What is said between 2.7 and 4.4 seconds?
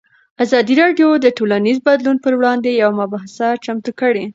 یوه مباحثه چمتو کړې.